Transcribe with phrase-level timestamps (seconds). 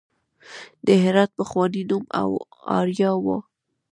[0.85, 2.03] د هرات پخوانی نوم
[2.79, 3.25] اریا و